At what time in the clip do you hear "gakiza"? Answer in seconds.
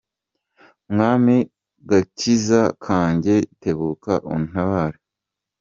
1.89-2.61